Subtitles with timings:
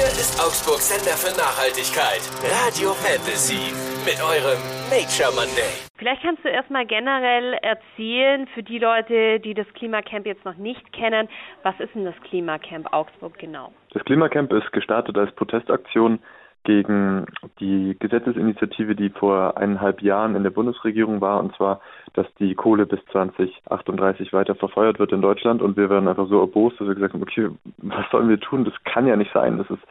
[0.00, 2.24] Hier ist Augsburg Sender für Nachhaltigkeit.
[2.40, 3.68] Radio Fantasy
[4.08, 4.56] mit eurem
[4.88, 5.76] Nature Monday.
[5.98, 10.90] Vielleicht kannst du erstmal generell erzählen, für die Leute, die das Klimacamp jetzt noch nicht
[10.94, 11.28] kennen,
[11.64, 13.74] was ist denn das Klimacamp Augsburg genau?
[13.92, 16.18] Das Klimacamp ist gestartet als Protestaktion
[16.64, 17.26] gegen
[17.58, 21.80] die Gesetzesinitiative, die vor eineinhalb Jahren in der Bundesregierung war, und zwar,
[22.14, 25.62] dass die Kohle bis 2038 weiter verfeuert wird in Deutschland.
[25.62, 27.48] Und wir waren einfach so erbost, dass wir gesagt haben, okay,
[27.78, 28.64] was sollen wir tun?
[28.64, 29.58] Das kann ja nicht sein.
[29.58, 29.82] Das ist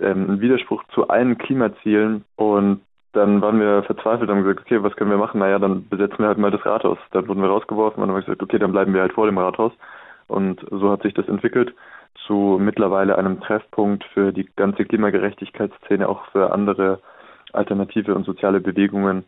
[0.00, 2.24] ähm, ein Widerspruch zu allen Klimazielen.
[2.36, 2.80] Und
[3.12, 5.38] dann waren wir verzweifelt und haben gesagt, okay, was können wir machen?
[5.38, 6.98] Naja, dann besetzen wir halt mal das Rathaus.
[7.12, 9.72] Dann wurden wir rausgeworfen und haben gesagt, okay, dann bleiben wir halt vor dem Rathaus.
[10.26, 11.74] Und so hat sich das entwickelt
[12.26, 17.00] zu mittlerweile einem Treffpunkt für die ganze Klimagerechtigkeitsszene, auch für andere
[17.52, 19.24] alternative und soziale Bewegungen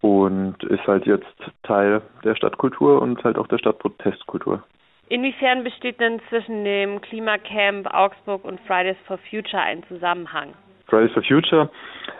[0.00, 1.26] und ist halt jetzt
[1.62, 4.62] Teil der Stadtkultur und halt auch der Stadtprotestkultur.
[5.08, 10.54] Inwiefern besteht denn zwischen dem Klimacamp Augsburg und Fridays for Future ein Zusammenhang?
[10.86, 11.68] Fridays for Future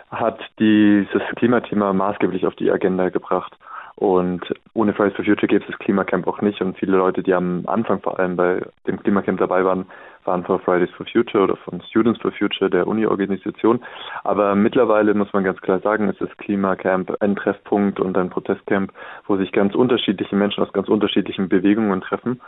[0.09, 3.53] hat dieses Klimathema maßgeblich auf die Agenda gebracht.
[3.95, 4.41] Und
[4.73, 6.61] ohne Fridays for Future gäbe es das Klimacamp auch nicht.
[6.61, 9.85] Und viele Leute, die am Anfang vor allem bei dem Klimacamp dabei waren,
[10.23, 13.81] waren von Fridays for Future oder von Students for Future, der Uni-Organisation.
[14.23, 18.91] Aber mittlerweile muss man ganz klar sagen, ist das Klimacamp ein Treffpunkt und ein Protestcamp,
[19.27, 22.39] wo sich ganz unterschiedliche Menschen aus ganz unterschiedlichen Bewegungen treffen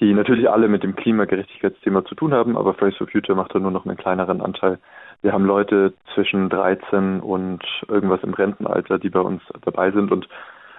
[0.00, 3.58] die natürlich alle mit dem Klimagerechtigkeitsthema zu tun haben, aber Fridays for Future macht da
[3.58, 4.78] nur noch einen kleineren Anteil.
[5.20, 10.28] Wir haben Leute zwischen 13 und irgendwas im Rentenalter, die bei uns dabei sind und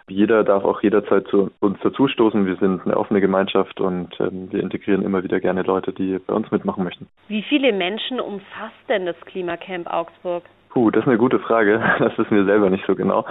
[0.07, 2.45] jeder darf auch jederzeit zu uns dazustoßen.
[2.45, 6.33] Wir sind eine offene Gemeinschaft und ähm, wir integrieren immer wieder gerne Leute, die bei
[6.33, 7.07] uns mitmachen möchten.
[7.27, 10.43] Wie viele Menschen umfasst denn das Klimacamp Augsburg?
[10.69, 11.81] Puh, das ist eine gute Frage.
[11.99, 13.25] Das wissen wir selber nicht so genau.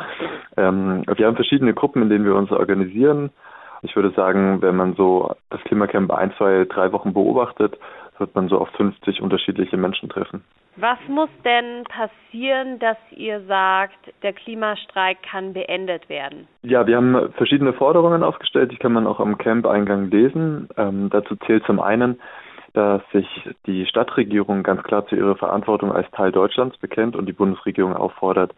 [0.56, 3.30] Ähm, wir haben verschiedene Gruppen, in denen wir uns organisieren.
[3.82, 7.76] Ich würde sagen, wenn man so das Klimacamp ein, zwei, drei Wochen beobachtet,
[8.18, 10.44] wird man so auf 50 unterschiedliche Menschen treffen.
[10.76, 16.48] Was muss denn passieren, dass ihr sagt, der Klimastreik kann beendet werden?
[16.62, 20.68] Ja, wir haben verschiedene Forderungen aufgestellt, die kann man auch am Camp-Eingang lesen.
[20.78, 22.20] Ähm, dazu zählt zum einen,
[22.72, 23.26] dass sich
[23.66, 28.54] die Stadtregierung ganz klar zu ihrer Verantwortung als Teil Deutschlands bekennt und die Bundesregierung auffordert,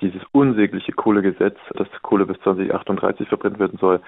[0.00, 4.00] dieses unsägliche Kohlegesetz, das Kohle bis 2038 verbrennt werden soll,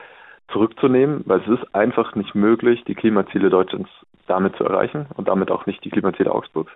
[0.53, 3.91] zurückzunehmen, weil es ist einfach nicht möglich, die Klimaziele Deutschlands
[4.27, 6.73] damit zu erreichen und damit auch nicht die Klimaziele Augsburgs.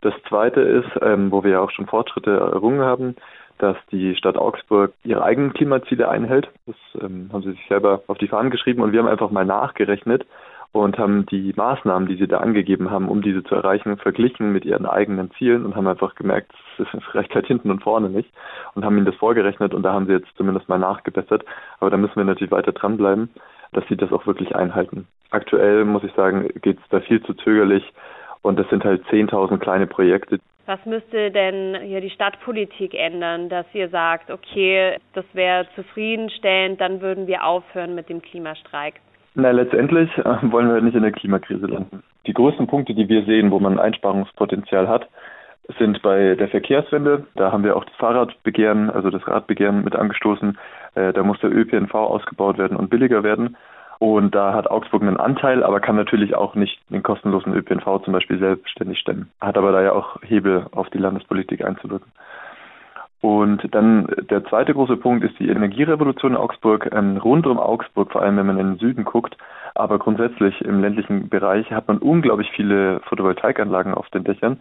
[0.00, 3.16] Das Zweite ist, ähm, wo wir ja auch schon Fortschritte errungen haben,
[3.58, 6.48] dass die Stadt Augsburg ihre eigenen Klimaziele einhält.
[6.66, 9.44] Das ähm, haben sie sich selber auf die Fahnen geschrieben und wir haben einfach mal
[9.44, 10.26] nachgerechnet
[10.72, 14.64] und haben die Maßnahmen, die sie da angegeben haben, um diese zu erreichen, verglichen mit
[14.64, 18.30] ihren eigenen Zielen und haben einfach gemerkt, es reicht halt hinten und vorne nicht
[18.74, 21.44] und haben ihnen das vorgerechnet und da haben sie jetzt zumindest mal nachgebessert.
[21.78, 23.28] Aber da müssen wir natürlich weiter dranbleiben,
[23.72, 25.06] dass sie das auch wirklich einhalten.
[25.30, 27.84] Aktuell muss ich sagen, geht es da viel zu zögerlich
[28.40, 30.38] und das sind halt 10.000 kleine Projekte.
[30.64, 37.00] Was müsste denn hier die Stadtpolitik ändern, dass ihr sagt, okay, das wäre zufriedenstellend, dann
[37.00, 38.94] würden wir aufhören mit dem Klimastreik?
[39.34, 42.02] Na, letztendlich äh, wollen wir nicht in der Klimakrise landen.
[42.26, 45.08] Die größten Punkte, die wir sehen, wo man Einsparungspotenzial hat,
[45.78, 47.26] sind bei der Verkehrswende.
[47.34, 50.58] Da haben wir auch das Fahrradbegehren, also das Radbegehren mit angestoßen.
[50.94, 53.56] Äh, da muss der ÖPNV ausgebaut werden und billiger werden.
[53.98, 58.12] Und da hat Augsburg einen Anteil, aber kann natürlich auch nicht den kostenlosen ÖPNV zum
[58.12, 59.30] Beispiel selbstständig stemmen.
[59.40, 62.10] Hat aber da ja auch Hebel auf die Landespolitik einzuwirken.
[63.22, 66.90] Und dann der zweite große Punkt ist die Energierevolution in Augsburg.
[66.92, 69.36] Ähm, rund um Augsburg, vor allem wenn man in den Süden guckt,
[69.76, 74.60] aber grundsätzlich im ländlichen Bereich hat man unglaublich viele Photovoltaikanlagen auf den Dächern,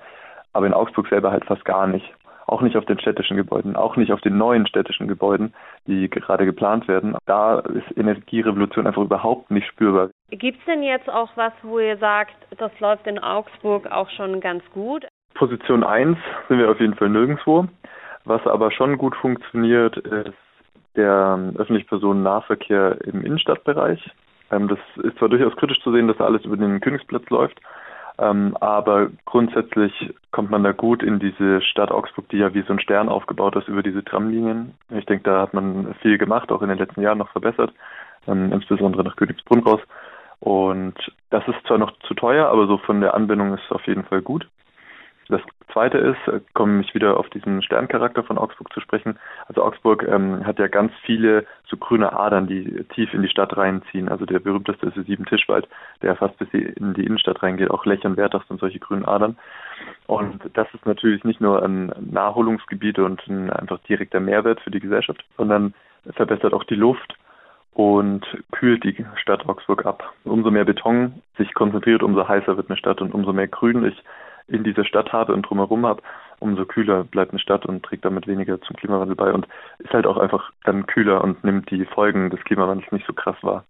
[0.53, 2.05] aber in Augsburg selber halt fast gar nicht.
[2.45, 5.53] Auch nicht auf den städtischen Gebäuden, auch nicht auf den neuen städtischen Gebäuden,
[5.87, 7.15] die gerade geplant werden.
[7.25, 10.09] Da ist Energierevolution einfach überhaupt nicht spürbar.
[10.29, 14.39] Gibt es denn jetzt auch was, wo ihr sagt, das läuft in Augsburg auch schon
[14.39, 15.07] ganz gut?
[15.33, 16.17] Position 1
[16.47, 17.67] sind wir auf jeden Fall nirgendwo.
[18.25, 20.33] Was aber schon gut funktioniert, ist
[20.95, 24.09] der ähm, öffentliche Personennahverkehr im Innenstadtbereich.
[24.51, 27.59] Ähm, das ist zwar durchaus kritisch zu sehen, dass alles über den Königsplatz läuft,
[28.19, 32.73] ähm, aber grundsätzlich kommt man da gut in diese Stadt Augsburg, die ja wie so
[32.73, 34.75] ein Stern aufgebaut ist über diese Tramlinien.
[34.89, 37.73] Ich denke, da hat man viel gemacht, auch in den letzten Jahren noch verbessert,
[38.27, 39.81] insbesondere nach Königsbrunn raus.
[40.39, 40.95] Und
[41.29, 44.03] das ist zwar noch zu teuer, aber so von der Anbindung ist es auf jeden
[44.03, 44.47] Fall gut.
[45.31, 45.41] Das
[45.71, 49.17] Zweite ist, äh, komme ich wieder auf diesen Sterncharakter von Augsburg zu sprechen.
[49.47, 53.55] Also Augsburg ähm, hat ja ganz viele so grüne Adern, die tief in die Stadt
[53.55, 54.09] reinziehen.
[54.09, 55.69] Also der berühmteste ist der Sieben-Tischwald,
[56.01, 57.71] der fast bis in die Innenstadt reingeht.
[57.71, 59.37] Auch Lech und Wertach sind solche grünen Adern.
[60.05, 64.81] Und das ist natürlich nicht nur ein Naherholungsgebiet und ein einfach direkter Mehrwert für die
[64.81, 65.73] Gesellschaft, sondern
[66.13, 67.15] verbessert auch die Luft
[67.73, 70.13] und kühlt die Stadt Augsburg ab.
[70.25, 74.03] Umso mehr Beton sich konzentriert, umso heißer wird eine Stadt und umso mehr Grün ich
[74.51, 76.01] in dieser Stadt habe und drumherum habe,
[76.39, 79.47] umso kühler bleibt eine Stadt und trägt damit weniger zum Klimawandel bei und
[79.79, 83.37] ist halt auch einfach dann kühler und nimmt die Folgen des Klimawandels nicht so krass
[83.41, 83.63] wahr.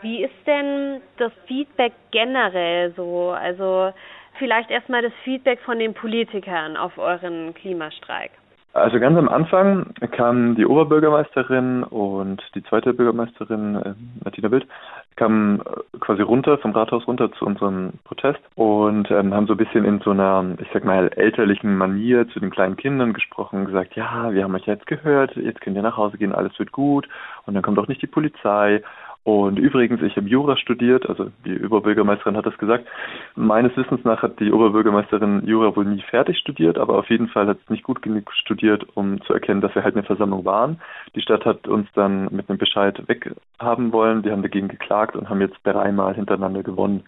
[0.00, 3.30] Wie ist denn das Feedback generell so?
[3.30, 3.92] Also
[4.38, 8.32] vielleicht erstmal das Feedback von den Politikern auf euren Klimastreik.
[8.74, 13.94] Also ganz am Anfang kam die Oberbürgermeisterin und die zweite Bürgermeisterin, äh,
[14.24, 14.66] Martina Bild,
[15.14, 19.58] kamen äh, quasi runter vom Rathaus runter zu unserem Protest und ähm, haben so ein
[19.58, 23.94] bisschen in so einer, ich sag mal, elterlichen Manier zu den kleinen Kindern gesprochen, gesagt,
[23.94, 27.08] ja, wir haben euch jetzt gehört, jetzt könnt ihr nach Hause gehen, alles wird gut
[27.46, 28.82] und dann kommt auch nicht die Polizei
[29.24, 32.86] und übrigens, ich habe Jura studiert, also die Oberbürgermeisterin hat das gesagt.
[33.34, 37.46] Meines Wissens nach hat die Oberbürgermeisterin Jura wohl nie fertig studiert, aber auf jeden Fall
[37.46, 40.78] hat es nicht gut genug studiert, um zu erkennen, dass wir halt eine Versammlung waren.
[41.14, 45.30] Die Stadt hat uns dann mit einem Bescheid weghaben wollen, die haben dagegen geklagt und
[45.30, 47.04] haben jetzt dreimal hintereinander gewonnen.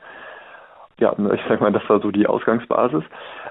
[0.99, 3.05] Ja, ich sag mal, das war so die Ausgangsbasis.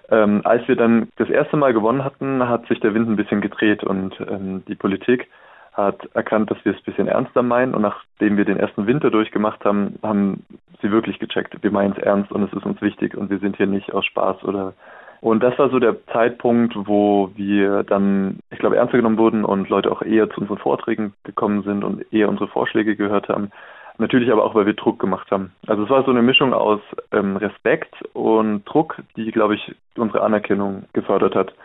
[0.10, 3.42] Ähm, als wir dann das erste Mal gewonnen hatten, hat sich der Wind ein bisschen
[3.42, 5.28] gedreht und ähm, die Politik
[5.76, 9.12] hat erkannt, dass wir es ein bisschen ernster meinen und nachdem wir den ersten Winter
[9.12, 10.46] durchgemacht haben, haben
[10.82, 13.58] sie wirklich gecheckt, wir meinen es ernst und es ist uns wichtig und wir sind
[13.58, 14.74] hier nicht aus Spaß oder
[15.22, 19.70] und das war so der Zeitpunkt, wo wir dann, ich glaube, ernster genommen wurden und
[19.70, 23.50] Leute auch eher zu unseren Vorträgen gekommen sind und eher unsere Vorschläge gehört haben.
[23.98, 25.52] Natürlich aber auch, weil wir Druck gemacht haben.
[25.66, 26.82] Also es war so eine Mischung aus
[27.12, 31.56] ähm, Respekt und Druck, die, glaube ich, unsere Anerkennung gefördert hat.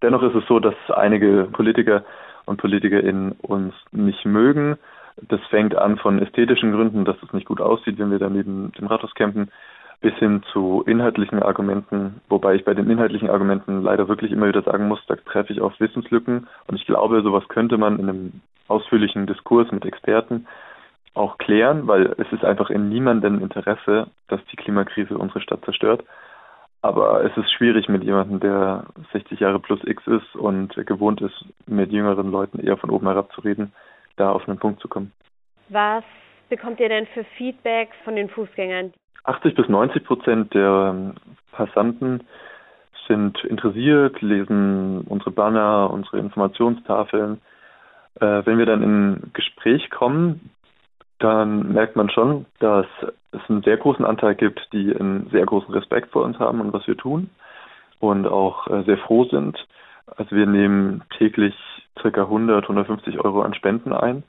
[0.00, 2.04] Dennoch ist es so, dass einige Politiker
[2.46, 4.76] und PolitikerInnen uns nicht mögen.
[5.28, 8.72] Das fängt an von ästhetischen Gründen, dass es nicht gut aussieht, wenn wir da neben
[8.72, 9.50] dem Rathaus campen,
[10.00, 14.62] bis hin zu inhaltlichen Argumenten, wobei ich bei den inhaltlichen Argumenten leider wirklich immer wieder
[14.62, 18.32] sagen muss, da treffe ich auf Wissenslücken und ich glaube, sowas könnte man in einem
[18.66, 20.46] ausführlichen Diskurs mit Experten
[21.14, 26.04] auch klären, weil es ist einfach in niemandem Interesse, dass die Klimakrise unsere Stadt zerstört.
[26.82, 31.44] Aber es ist schwierig mit jemandem, der 60 Jahre plus X ist und gewohnt ist,
[31.66, 33.72] mit jüngeren Leuten eher von oben herab zu reden,
[34.16, 35.12] da auf einen Punkt zu kommen.
[35.68, 36.02] Was
[36.48, 38.92] bekommt ihr denn für Feedback von den Fußgängern?
[39.24, 41.14] 80 bis 90 Prozent der ähm,
[41.52, 42.24] Passanten
[43.06, 47.40] sind interessiert, lesen unsere Banner, unsere Informationstafeln.
[48.16, 50.50] Äh, wenn wir dann in Gespräch kommen,
[51.20, 52.86] dann merkt man schon, dass
[53.32, 56.72] es einen sehr großen Anteil gibt, die einen sehr großen Respekt vor uns haben und
[56.72, 57.30] was wir tun
[58.00, 59.56] und auch äh, sehr froh sind.
[60.16, 61.54] Also wir nehmen täglich
[62.00, 64.22] circa 100, 150 Euro an Spenden ein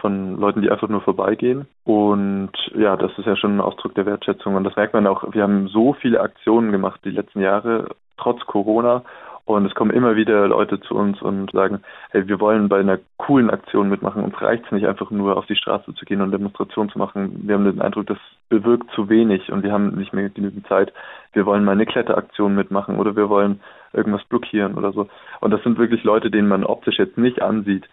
[0.00, 1.66] von Leuten, die einfach nur vorbeigehen.
[1.84, 4.54] Und ja, das ist ja schon ein Ausdruck der Wertschätzung.
[4.54, 5.24] Und das merkt man auch.
[5.32, 7.88] Wir haben so viele Aktionen gemacht die letzten Jahre,
[8.18, 9.02] trotz Corona.
[9.46, 12.98] Und es kommen immer wieder Leute zu uns und sagen, hey, wir wollen bei einer
[13.16, 14.24] coolen Aktion mitmachen.
[14.24, 17.46] Uns reicht es nicht einfach nur auf die Straße zu gehen und Demonstrationen zu machen.
[17.46, 20.92] Wir haben den Eindruck, das bewirkt zu wenig und wir haben nicht mehr genügend Zeit.
[21.32, 23.60] Wir wollen mal eine Kletteraktion mitmachen oder wir wollen
[23.92, 25.08] irgendwas blockieren oder so.
[25.40, 27.88] Und das sind wirklich Leute, denen man optisch jetzt nicht ansieht,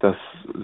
[0.00, 0.16] dass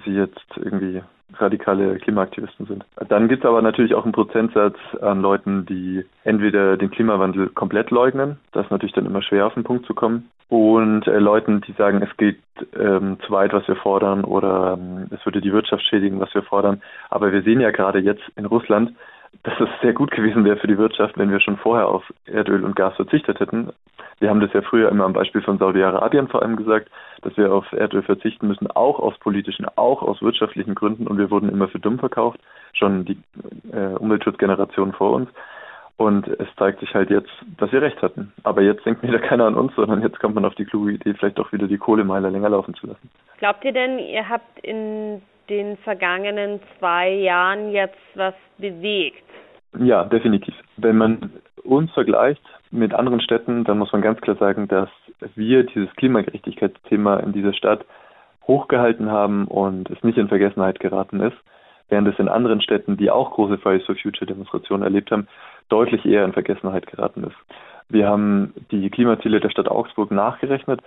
[0.05, 1.03] sie jetzt irgendwie
[1.35, 2.85] radikale Klimaaktivisten sind.
[3.09, 7.91] Dann gibt es aber natürlich auch einen Prozentsatz an Leuten, die entweder den Klimawandel komplett
[7.91, 11.61] leugnen, das ist natürlich dann immer schwer auf den Punkt zu kommen, und äh, Leuten,
[11.61, 12.39] die sagen, es geht
[12.75, 16.43] ähm, zu weit, was wir fordern, oder ähm, es würde die Wirtschaft schädigen, was wir
[16.43, 16.81] fordern.
[17.11, 18.93] Aber wir sehen ja gerade jetzt in Russland,
[19.43, 22.65] dass es sehr gut gewesen wäre für die Wirtschaft, wenn wir schon vorher auf Erdöl
[22.65, 23.73] und Gas verzichtet hätten.
[24.21, 26.91] Wir haben das ja früher immer am Beispiel von Saudi-Arabien vor allem gesagt,
[27.23, 31.31] dass wir auf Erdöl verzichten müssen, auch aus politischen, auch aus wirtschaftlichen Gründen und wir
[31.31, 32.41] wurden immer für dumm verkauft,
[32.73, 33.19] schon die
[33.73, 35.29] äh, Umweltschutzgeneration vor uns.
[35.97, 38.33] Und es zeigt sich halt jetzt, dass wir recht hatten.
[38.45, 41.15] Aber jetzt denkt wieder keiner an uns, sondern jetzt kommt man auf die kluge Idee,
[41.15, 43.11] vielleicht doch wieder die Kohlemeiler länger laufen zu lassen.
[43.39, 49.25] Glaubt ihr denn, ihr habt in den vergangenen zwei Jahren jetzt was bewegt?
[49.79, 50.55] Ja, definitiv.
[50.77, 51.33] Wenn man
[51.65, 54.89] uns vergleicht mit anderen Städten, dann muss man ganz klar sagen, dass
[55.35, 57.85] wir dieses Klimagerechtigkeitsthema in dieser Stadt
[58.47, 61.37] hochgehalten haben und es nicht in Vergessenheit geraten ist,
[61.89, 65.29] während es in anderen Städten, die auch große Fridays for Future Demonstrationen erlebt haben,
[65.69, 67.37] deutlich eher in Vergessenheit geraten ist.
[67.89, 70.81] Wir haben die Klimaziele der Stadt Augsburg nachgerechnet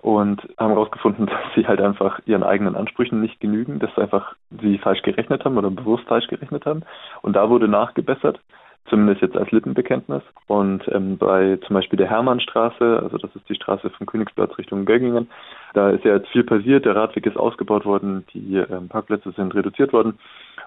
[0.00, 4.78] und haben herausgefunden, dass sie halt einfach ihren eigenen Ansprüchen nicht genügen, dass einfach sie
[4.78, 6.82] falsch gerechnet haben oder bewusst falsch gerechnet haben.
[7.22, 8.40] Und da wurde nachgebessert,
[8.88, 10.22] zumindest jetzt als Lippenbekenntnis.
[10.46, 14.84] Und ähm, bei zum Beispiel der Hermannstraße, also das ist die Straße vom Königsplatz Richtung
[14.84, 15.28] Göggingen,
[15.74, 19.54] da ist ja jetzt viel passiert, der Radweg ist ausgebaut worden, die ähm, Parkplätze sind
[19.54, 20.18] reduziert worden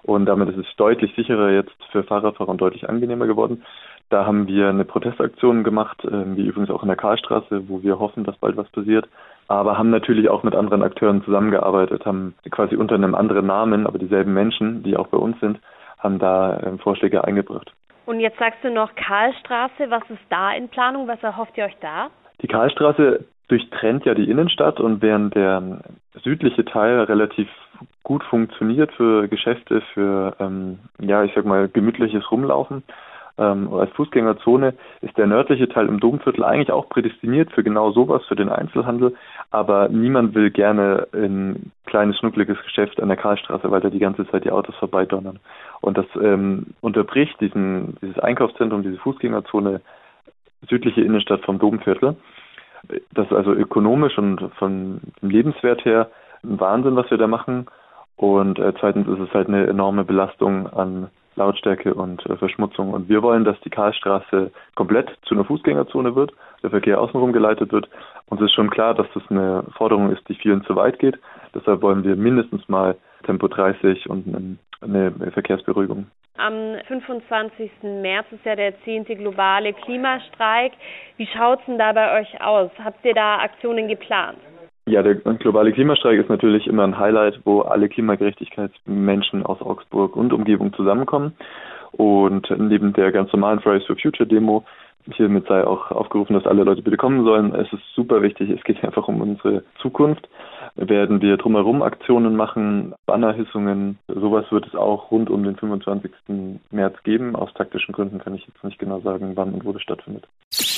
[0.04, 3.64] und damit ist es deutlich sicherer jetzt für Fahrradfahrer und deutlich angenehmer geworden.
[4.10, 8.00] Da haben wir eine Protestaktion gemacht, äh, wie übrigens auch in der Karlstraße, wo wir
[8.00, 9.08] hoffen, dass bald was passiert.
[9.48, 14.00] Aber haben natürlich auch mit anderen Akteuren zusammengearbeitet, haben quasi unter einem anderen Namen, aber
[14.00, 15.60] dieselben Menschen, die auch bei uns sind,
[15.98, 17.72] haben da äh, Vorschläge eingebracht.
[18.06, 19.90] Und jetzt sagst du noch Karlstraße.
[19.90, 21.08] Was ist da in Planung?
[21.08, 22.10] Was erhofft ihr euch da?
[22.42, 25.80] Die Karlstraße durchtrennt ja die Innenstadt und während der
[26.24, 27.48] südliche Teil relativ
[28.04, 32.84] gut funktioniert für Geschäfte, für ähm, ja, ich sag mal gemütliches Rumlaufen,
[33.38, 38.24] ähm, als Fußgängerzone ist der nördliche Teil im Domviertel eigentlich auch prädestiniert für genau sowas,
[38.28, 39.16] für den Einzelhandel.
[39.52, 44.26] Aber niemand will gerne ein kleines, schnuckliges Geschäft an der Karlstraße, weil da die ganze
[44.28, 45.40] Zeit die Autos vorbeidonnern.
[45.82, 49.82] Und das ähm, unterbricht diesen, dieses Einkaufszentrum, diese Fußgängerzone
[50.70, 52.16] südliche Innenstadt vom Domviertel.
[53.14, 56.10] Das ist also ökonomisch und von dem Lebenswert her
[56.44, 57.68] ein Wahnsinn, was wir da machen.
[58.18, 62.94] Und äh, zweitens ist es halt eine enorme Belastung an Lautstärke und äh, Verschmutzung.
[62.94, 66.32] Und wir wollen, dass die Karlstraße komplett zu einer Fußgängerzone wird,
[66.64, 67.90] der Verkehr außenrum geleitet wird.
[68.28, 71.20] Uns ist schon klar, dass das eine Forderung ist, die vielen zu weit geht.
[71.54, 72.96] Deshalb wollen wir mindestens mal
[73.26, 76.08] Tempo 30 und eine Verkehrsberuhigung.
[76.38, 77.72] Am 25.
[77.82, 79.06] März ist ja der 10.
[79.06, 80.74] globale Klimastreik.
[81.16, 82.70] Wie schaut es denn da bei euch aus?
[82.84, 84.38] Habt ihr da Aktionen geplant?
[84.88, 90.32] Ja, der globale Klimastreik ist natürlich immer ein Highlight, wo alle Klimagerechtigkeitsmenschen aus Augsburg und
[90.32, 91.34] Umgebung zusammenkommen.
[91.92, 94.64] Und neben der ganz normalen Fridays for Future Demo
[95.14, 97.54] hiermit sei auch aufgerufen, dass alle Leute bitte kommen sollen.
[97.54, 100.28] Es ist super wichtig, es geht einfach um unsere Zukunft.
[100.76, 106.12] Werden wir drumherum Aktionen machen, Bannerhissungen, sowas wird es auch rund um den 25.
[106.72, 107.36] März geben.
[107.36, 110.28] Aus taktischen Gründen kann ich jetzt nicht genau sagen, wann und wo das stattfindet.